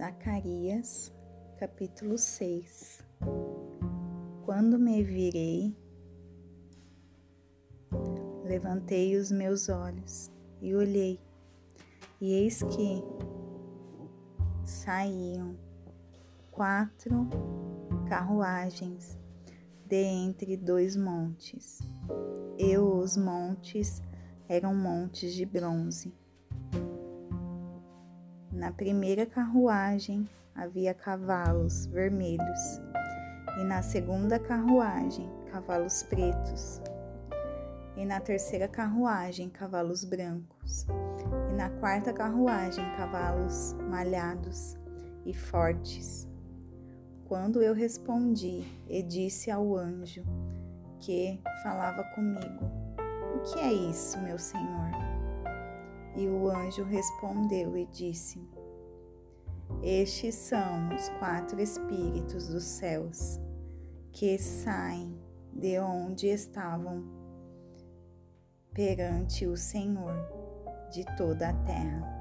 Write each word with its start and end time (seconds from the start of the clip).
Zacarias, 0.00 1.12
capítulo 1.58 2.16
6 2.16 3.04
Quando 4.46 4.78
me 4.78 5.02
virei, 5.02 5.76
levantei 8.42 9.14
os 9.18 9.30
meus 9.30 9.68
olhos 9.68 10.32
e 10.58 10.74
olhei, 10.74 11.20
e 12.18 12.32
eis 12.32 12.62
que 12.62 13.04
saíam 14.64 15.54
quatro 16.50 17.28
carruagens 18.08 19.18
de 19.84 20.02
entre 20.02 20.56
dois 20.56 20.96
montes, 20.96 21.78
e 22.56 22.78
os 22.78 23.18
montes 23.18 24.00
eram 24.48 24.74
montes 24.74 25.34
de 25.34 25.44
bronze 25.44 26.18
na 28.60 28.70
primeira 28.70 29.24
carruagem 29.24 30.28
havia 30.54 30.92
cavalos 30.92 31.86
vermelhos, 31.86 32.78
e 33.58 33.64
na 33.64 33.80
segunda 33.80 34.38
carruagem 34.38 35.26
cavalos 35.50 36.02
pretos, 36.02 36.78
e 37.96 38.04
na 38.04 38.20
terceira 38.20 38.68
carruagem 38.68 39.48
cavalos 39.48 40.04
brancos, 40.04 40.86
e 41.48 41.54
na 41.54 41.70
quarta 41.70 42.12
carruagem 42.12 42.84
cavalos 42.98 43.72
malhados 43.88 44.76
e 45.24 45.32
fortes. 45.32 46.28
Quando 47.24 47.62
eu 47.62 47.72
respondi 47.72 48.62
e 48.86 49.02
disse 49.02 49.50
ao 49.50 49.74
anjo 49.74 50.22
que 50.98 51.40
falava 51.62 52.04
comigo: 52.14 52.70
O 53.36 53.40
que 53.40 53.58
é 53.58 53.72
isso, 53.72 54.20
meu 54.20 54.38
senhor? 54.38 54.99
E 56.16 56.26
o 56.26 56.48
anjo 56.48 56.84
respondeu 56.84 57.76
e 57.76 57.86
disse: 57.86 58.40
Estes 59.82 60.34
são 60.34 60.94
os 60.94 61.08
quatro 61.18 61.60
espíritos 61.60 62.48
dos 62.48 62.64
céus 62.64 63.38
que 64.12 64.38
saem 64.38 65.16
de 65.52 65.78
onde 65.78 66.26
estavam 66.26 67.04
perante 68.72 69.46
o 69.46 69.56
Senhor 69.56 70.14
de 70.90 71.04
toda 71.16 71.50
a 71.50 71.52
terra. 71.64 72.20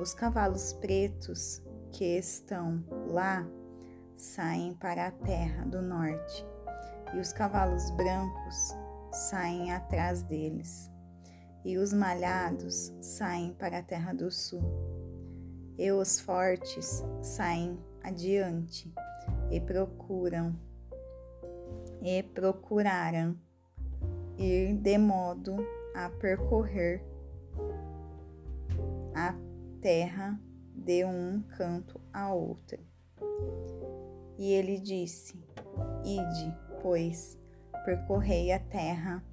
Os 0.00 0.14
cavalos 0.14 0.72
pretos 0.74 1.60
que 1.92 2.04
estão 2.04 2.84
lá 3.08 3.46
saem 4.14 4.74
para 4.74 5.08
a 5.08 5.10
terra 5.10 5.64
do 5.64 5.82
norte, 5.82 6.46
e 7.14 7.18
os 7.18 7.32
cavalos 7.32 7.90
brancos 7.92 8.76
saem 9.10 9.72
atrás 9.72 10.22
deles 10.22 10.90
e 11.64 11.78
os 11.78 11.92
malhados 11.92 12.92
saem 13.00 13.52
para 13.52 13.78
a 13.78 13.82
terra 13.82 14.12
do 14.12 14.30
sul. 14.30 14.62
E 15.76 15.92
os 15.92 16.18
fortes 16.18 17.04
saem 17.22 17.78
adiante 18.02 18.92
e 19.50 19.60
procuram 19.60 20.54
e 22.02 22.22
procuraram 22.22 23.36
ir 24.36 24.74
de 24.74 24.98
modo 24.98 25.56
a 25.94 26.08
percorrer 26.10 27.04
a 29.14 29.34
terra 29.80 30.40
de 30.74 31.04
um 31.04 31.42
canto 31.56 32.00
a 32.12 32.32
outro. 32.32 32.78
E 34.38 34.52
ele 34.52 34.78
disse: 34.78 35.42
Ide, 36.04 36.56
pois, 36.80 37.36
percorrei 37.84 38.52
a 38.52 38.60
terra 38.60 39.24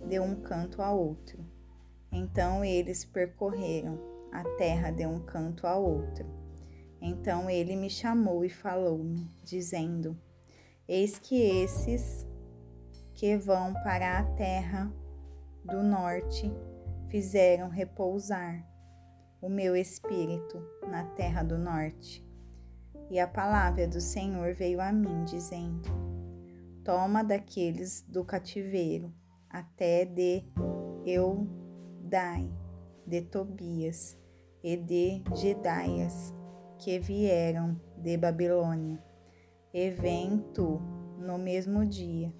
de 0.00 0.18
um 0.20 0.34
canto 0.36 0.82
a 0.82 0.92
outro. 0.92 1.44
Então 2.10 2.64
eles 2.64 3.04
percorreram 3.04 3.98
a 4.32 4.44
terra 4.56 4.90
de 4.90 5.06
um 5.06 5.20
canto 5.20 5.66
a 5.66 5.76
outro. 5.76 6.26
Então 7.00 7.48
ele 7.48 7.76
me 7.76 7.90
chamou 7.90 8.44
e 8.44 8.48
falou-me, 8.48 9.30
dizendo: 9.44 10.18
Eis 10.86 11.18
que 11.18 11.40
esses 11.40 12.26
que 13.14 13.36
vão 13.36 13.72
para 13.74 14.18
a 14.18 14.22
terra 14.22 14.92
do 15.64 15.82
norte 15.82 16.52
fizeram 17.08 17.68
repousar 17.68 18.66
o 19.40 19.48
meu 19.48 19.76
espírito 19.76 20.60
na 20.88 21.04
terra 21.04 21.42
do 21.42 21.58
norte. 21.58 22.26
E 23.10 23.18
a 23.18 23.26
palavra 23.26 23.86
do 23.86 24.00
Senhor 24.00 24.54
veio 24.54 24.80
a 24.80 24.92
mim, 24.92 25.24
dizendo: 25.24 25.88
Toma 26.84 27.22
daqueles 27.22 28.02
do 28.02 28.24
cativeiro 28.24 29.12
até 29.50 30.04
de 30.04 30.44
Eudai, 31.04 32.50
de 33.06 33.22
Tobias 33.22 34.20
e 34.62 34.76
de 34.76 35.22
Gedaias, 35.34 36.34
que 36.78 36.98
vieram 36.98 37.80
de 37.96 38.16
Babilônia. 38.16 39.02
E 39.72 39.90
vem 39.90 40.38
tu 40.54 40.80
no 41.18 41.38
mesmo 41.38 41.84
dia, 41.84 42.32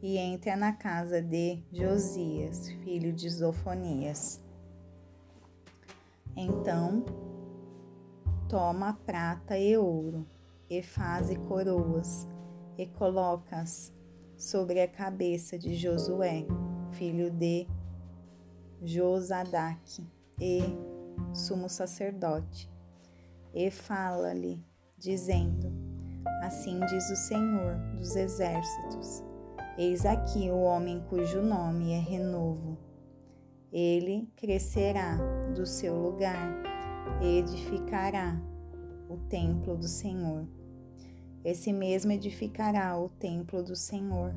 e 0.00 0.16
entra 0.16 0.56
na 0.56 0.72
casa 0.72 1.20
de 1.20 1.62
Josias, 1.72 2.70
filho 2.84 3.12
de 3.12 3.28
Zofonias. 3.28 4.42
Então, 6.36 7.04
toma 8.48 8.94
prata 9.04 9.58
e 9.58 9.76
ouro, 9.76 10.24
e 10.70 10.82
faze 10.82 11.36
coroas, 11.36 12.28
e 12.76 12.86
colocas 12.86 13.92
sobre 14.38 14.80
a 14.80 14.88
cabeça 14.88 15.58
de 15.58 15.74
Josué, 15.74 16.46
filho 16.92 17.30
de 17.30 17.66
Josadaque, 18.82 20.06
e 20.40 20.60
sumo 21.34 21.68
sacerdote, 21.68 22.70
e 23.52 23.70
fala-lhe, 23.70 24.64
dizendo: 24.96 25.70
Assim 26.42 26.80
diz 26.86 27.10
o 27.10 27.16
Senhor 27.16 27.76
dos 27.96 28.16
exércitos: 28.16 29.22
Eis 29.76 30.06
aqui 30.06 30.48
o 30.50 30.60
homem 30.60 31.04
cujo 31.10 31.42
nome 31.42 31.92
é 31.92 31.98
Renovo. 31.98 32.78
Ele 33.70 34.30
crescerá 34.36 35.18
do 35.54 35.66
seu 35.66 35.94
lugar 36.00 36.68
edificará 37.20 38.40
o 39.08 39.16
templo 39.28 39.76
do 39.76 39.88
Senhor 39.88 40.46
esse 41.48 41.72
mesmo 41.72 42.12
edificará 42.12 42.98
o 42.98 43.08
templo 43.08 43.62
do 43.62 43.74
Senhor 43.74 44.34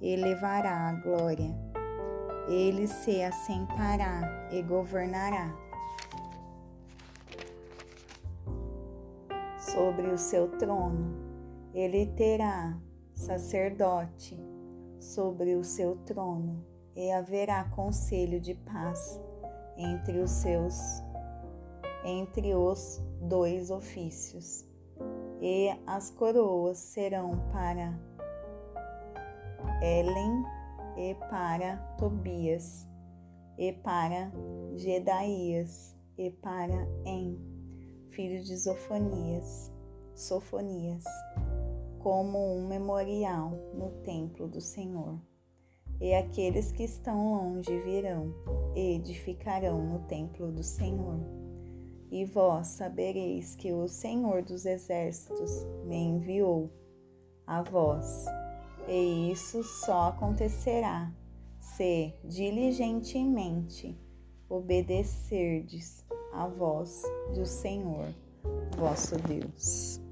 e 0.00 0.14
levará 0.14 0.88
a 0.88 0.92
glória. 0.92 1.52
Ele 2.48 2.86
se 2.86 3.20
assentará 3.22 4.48
e 4.52 4.62
governará 4.62 5.52
sobre 9.58 10.06
o 10.06 10.16
seu 10.16 10.48
trono. 10.58 11.16
Ele 11.74 12.06
terá 12.06 12.78
sacerdote 13.12 14.38
sobre 15.00 15.56
o 15.56 15.64
seu 15.64 15.96
trono 16.06 16.64
e 16.94 17.10
haverá 17.10 17.64
conselho 17.64 18.40
de 18.40 18.54
paz 18.54 19.20
entre 19.76 20.20
os 20.20 20.30
seus 20.30 21.02
entre 22.04 22.54
os 22.54 23.02
dois 23.20 23.70
ofícios 23.70 24.67
e 25.40 25.70
as 25.86 26.10
coroas 26.10 26.78
serão 26.78 27.38
para 27.52 27.98
Elen 29.82 30.44
e 30.96 31.14
para 31.14 31.76
Tobias 31.96 32.86
e 33.56 33.72
para 33.72 34.32
Gedaías 34.74 35.96
e 36.16 36.30
para 36.30 36.88
En, 37.04 37.38
filho 38.10 38.42
de 38.42 38.56
Zofonias, 38.56 39.72
Sofonias, 40.14 41.04
como 42.00 42.56
um 42.56 42.66
memorial 42.66 43.50
no 43.74 43.90
templo 44.02 44.48
do 44.48 44.60
Senhor. 44.60 45.20
E 46.00 46.14
aqueles 46.14 46.70
que 46.72 46.84
estão 46.84 47.32
longe 47.34 47.76
virão 47.80 48.32
e 48.74 48.96
edificarão 48.96 49.84
no 49.84 50.00
templo 50.00 50.50
do 50.50 50.62
Senhor 50.62 51.18
e 52.10 52.24
vós 52.24 52.68
sabereis 52.68 53.54
que 53.54 53.72
o 53.72 53.86
Senhor 53.88 54.42
dos 54.42 54.64
Exércitos 54.64 55.64
me 55.84 55.96
enviou 55.96 56.70
a 57.46 57.62
vós. 57.62 58.26
E 58.86 59.30
isso 59.30 59.62
só 59.62 60.08
acontecerá 60.08 61.12
se 61.60 62.14
diligentemente 62.24 63.98
obedecerdes 64.48 66.04
a 66.32 66.46
voz 66.46 67.02
do 67.34 67.44
Senhor, 67.44 68.08
vosso 68.78 69.16
Deus. 69.16 70.07